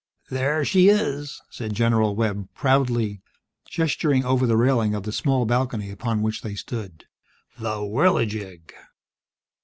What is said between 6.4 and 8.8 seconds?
they stood. "The Whirligig!"